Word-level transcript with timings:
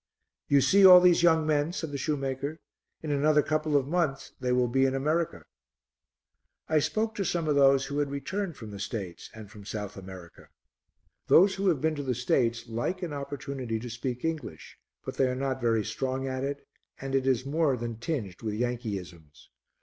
"You 0.47 0.61
see 0.61 0.83
all 0.83 0.99
these 0.99 1.21
young 1.21 1.45
men?" 1.45 1.73
said 1.73 1.91
the 1.91 1.97
shoemaker. 1.99 2.59
"In 3.03 3.11
another 3.11 3.43
couple 3.43 3.77
of 3.77 3.87
months 3.87 4.31
they 4.39 4.51
will 4.51 4.67
be 4.67 4.85
in 4.87 4.95
America." 4.95 5.43
I 6.67 6.79
spoke 6.79 7.13
to 7.13 7.23
some 7.23 7.47
of 7.47 7.53
those 7.53 7.85
who 7.85 7.99
had 7.99 8.09
returned 8.09 8.57
from 8.57 8.71
the 8.71 8.79
States 8.79 9.29
and 9.35 9.51
from 9.51 9.63
South 9.63 9.95
America. 9.97 10.49
Those 11.27 11.53
who 11.53 11.67
have 11.67 11.81
been 11.81 11.93
to 11.93 12.01
the 12.03 12.15
States 12.15 12.67
like 12.67 13.03
an 13.03 13.13
opportunity 13.13 13.79
to 13.79 13.91
speak 13.91 14.25
English, 14.25 14.75
but 15.05 15.17
they 15.17 15.27
are 15.27 15.35
not 15.35 15.61
very 15.61 15.85
strong 15.85 16.25
at 16.27 16.43
it, 16.43 16.65
and 16.99 17.13
it 17.13 17.27
is 17.27 17.45
more 17.45 17.77
than 17.77 17.97
tinged 17.97 18.41
with 18.41 18.55
Yankeeisms. 18.55 19.49